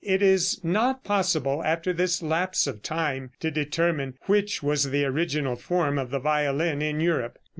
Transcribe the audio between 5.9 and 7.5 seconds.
of the violin in Europe.